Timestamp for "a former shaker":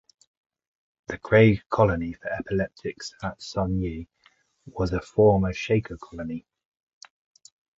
4.93-5.97